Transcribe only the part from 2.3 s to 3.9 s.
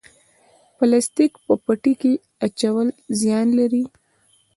اچول زیان لري؟